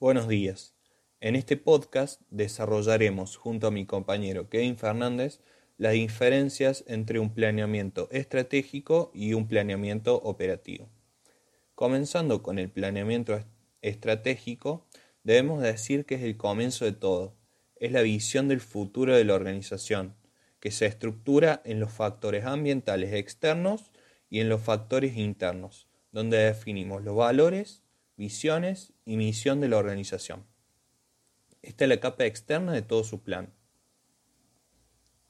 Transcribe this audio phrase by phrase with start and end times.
[0.00, 0.74] Buenos días.
[1.20, 5.40] En este podcast desarrollaremos junto a mi compañero Kevin Fernández
[5.76, 10.88] las diferencias entre un planeamiento estratégico y un planeamiento operativo.
[11.74, 13.44] Comenzando con el planeamiento
[13.82, 14.86] estratégico,
[15.22, 17.36] debemos decir que es el comienzo de todo,
[17.76, 20.14] es la visión del futuro de la organización,
[20.60, 23.92] que se estructura en los factores ambientales externos
[24.30, 27.82] y en los factores internos, donde definimos los valores,
[28.20, 30.44] visiones y misión de la organización.
[31.62, 33.50] Esta es la capa externa de todo su plan.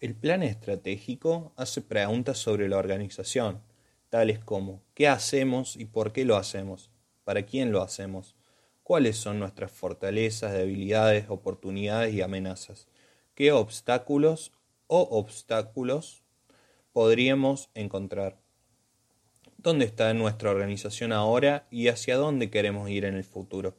[0.01, 3.63] El plan estratégico hace preguntas sobre la organización,
[4.09, 6.91] tales como ¿qué hacemos y por qué lo hacemos?
[7.23, 8.35] ¿Para quién lo hacemos?
[8.83, 12.89] ¿Cuáles son nuestras fortalezas, debilidades, oportunidades y amenazas?
[13.37, 14.51] ¿Qué obstáculos
[14.89, 16.25] o obstáculos
[16.93, 18.41] podríamos encontrar?
[19.63, 23.77] ¿Dónde está nuestra organización ahora y hacia dónde queremos ir en el futuro?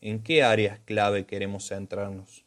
[0.00, 2.44] ¿En qué áreas clave queremos centrarnos?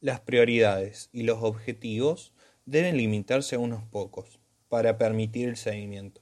[0.00, 2.34] Las prioridades y los objetivos
[2.66, 6.20] deben limitarse a unos pocos para permitir el seguimiento,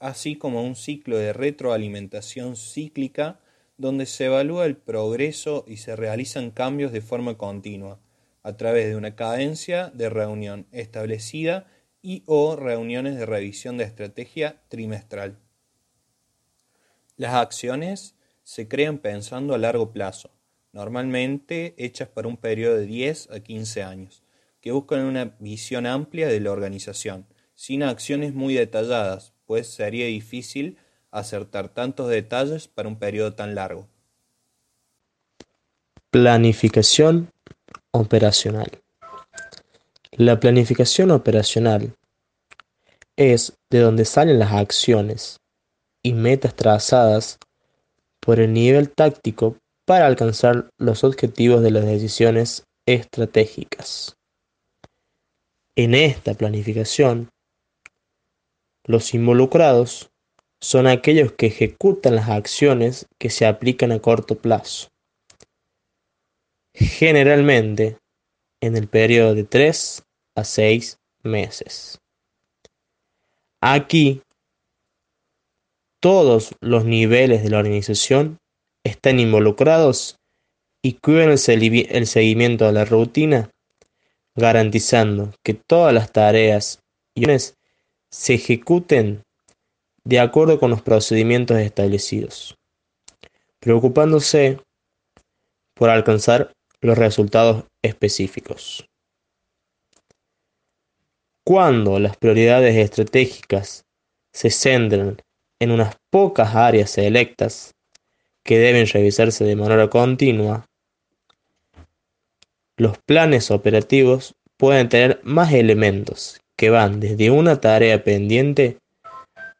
[0.00, 3.38] así como un ciclo de retroalimentación cíclica
[3.76, 8.00] donde se evalúa el progreso y se realizan cambios de forma continua,
[8.42, 11.68] a través de una cadencia de reunión establecida
[12.02, 15.38] y o reuniones de revisión de estrategia trimestral.
[17.16, 20.30] Las acciones se crean pensando a largo plazo,
[20.72, 24.22] normalmente hechas para un periodo de 10 a 15 años,
[24.60, 30.78] que buscan una visión amplia de la organización, sin acciones muy detalladas, pues sería difícil
[31.10, 33.88] acertar tantos detalles para un periodo tan largo.
[36.10, 37.32] Planificación
[37.90, 38.70] operacional.
[40.18, 41.94] La planificación operacional
[43.16, 45.38] es de donde salen las acciones
[46.02, 47.38] y metas trazadas
[48.18, 54.16] por el nivel táctico para alcanzar los objetivos de las decisiones estratégicas.
[55.76, 57.28] En esta planificación,
[58.86, 60.10] los involucrados
[60.60, 64.88] son aquellos que ejecutan las acciones que se aplican a corto plazo,
[66.74, 67.98] generalmente
[68.60, 70.02] en el periodo de 3
[70.38, 71.98] a 6 meses.
[73.60, 74.22] Aquí,
[76.00, 78.38] todos los niveles de la organización
[78.84, 80.16] están involucrados
[80.82, 83.50] y cuidan el, seguimiento de la rutina,
[84.36, 86.80] garantizando que todas las tareas
[87.14, 87.24] y
[88.10, 89.22] se ejecuten
[90.04, 92.56] de acuerdo con los procedimientos establecidos,
[93.58, 94.60] preocupándose
[95.74, 98.87] por alcanzar los resultados específicos.
[101.48, 103.86] Cuando las prioridades estratégicas
[104.34, 105.16] se centran
[105.58, 107.74] en unas pocas áreas selectas
[108.44, 110.66] que deben revisarse de manera continua,
[112.76, 118.76] los planes operativos pueden tener más elementos que van desde una tarea pendiente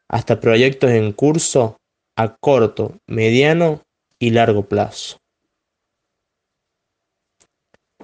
[0.07, 1.79] hasta proyectos en curso
[2.15, 3.81] a corto, mediano
[4.19, 5.17] y largo plazo.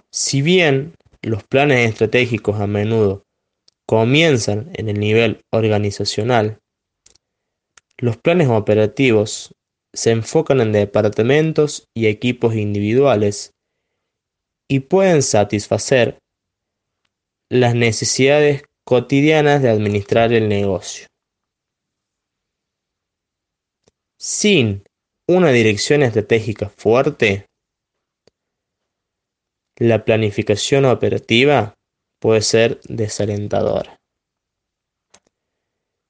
[0.10, 3.25] Si bien los planes estratégicos a menudo
[3.88, 6.60] comienzan en el nivel organizacional,
[7.98, 9.54] los planes operativos
[9.94, 13.52] se enfocan en departamentos y equipos individuales
[14.70, 16.20] y pueden satisfacer
[17.50, 21.08] las necesidades cotidianas de administrar el negocio.
[24.20, 24.84] Sin
[25.28, 27.46] una dirección estratégica fuerte,
[29.78, 31.76] la planificación operativa
[32.20, 34.00] puede ser desalentadora.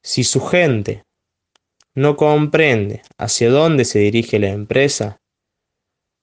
[0.04, 1.04] Si su gente
[1.96, 5.20] no comprende hacia dónde se dirige la empresa,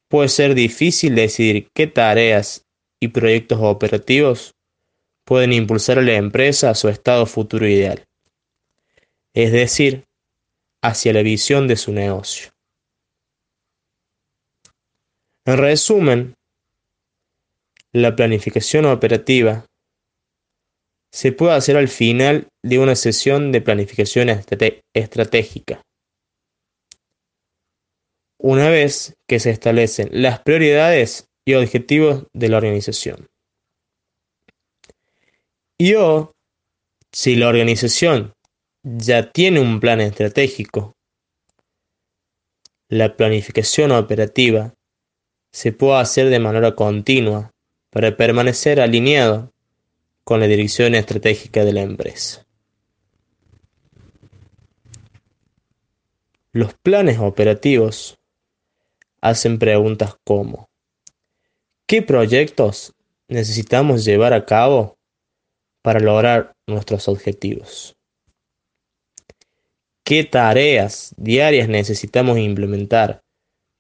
[0.09, 2.67] puede ser difícil decidir qué tareas
[3.01, 4.55] y proyectos operativos
[5.25, 8.05] pueden impulsar a la empresa a su estado futuro ideal,
[9.35, 10.05] es decir,
[10.83, 12.53] hacia la visión de su negocio.
[15.45, 16.35] En resumen,
[17.93, 19.67] la planificación operativa
[21.13, 24.29] se puede hacer al final de una sesión de planificación
[24.95, 25.83] estratégica.
[28.41, 33.29] Una vez que se establecen las prioridades y objetivos de la organización.
[35.79, 36.33] Y o,
[37.13, 38.33] si la organización
[38.83, 40.95] ya tiene un plan estratégico,
[42.89, 44.75] la planificación operativa
[45.53, 47.51] se puede hacer de manera continua
[47.91, 49.53] para permanecer alineado
[50.25, 52.47] con la dirección estratégica de la empresa.
[56.53, 58.19] Los planes operativos
[59.21, 60.69] hacen preguntas como
[61.87, 62.93] ¿qué proyectos
[63.29, 64.99] necesitamos llevar a cabo
[65.83, 67.97] para lograr nuestros objetivos?
[70.05, 73.23] ¿Qué tareas diarias necesitamos implementar,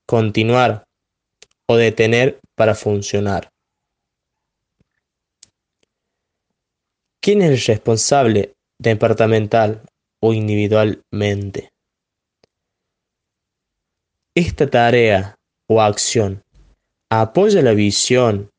[0.06, 0.84] continuar
[1.66, 3.51] o detener para funcionar?
[7.24, 9.88] ¿Quién es el responsable departamental
[10.20, 11.70] o individualmente?
[14.34, 15.36] Esta tarea
[15.68, 16.42] o acción
[17.12, 18.50] apoya la visión,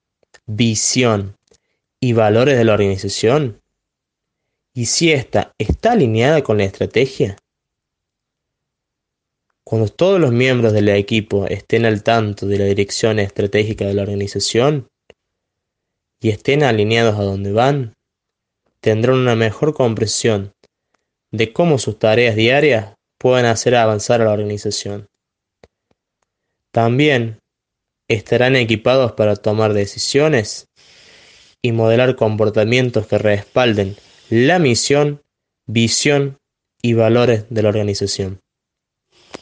[0.45, 1.35] visión
[1.99, 3.59] y valores de la organización?
[4.73, 7.35] ¿Y si esta está alineada con la estrategia?
[9.65, 14.03] Cuando todos los miembros del equipo estén al tanto de la dirección estratégica de la
[14.03, 14.87] organización
[16.21, 17.95] y estén alineados a donde van,
[18.83, 20.51] tendrán una mejor comprensión
[21.31, 25.07] de cómo sus tareas diarias pueden hacer avanzar a la organización.
[26.73, 27.39] También
[28.09, 30.67] estarán equipados para tomar decisiones
[31.61, 33.95] y modelar comportamientos que respalden
[34.29, 35.21] la misión,
[35.65, 36.37] visión
[36.81, 38.42] y valores de la organización.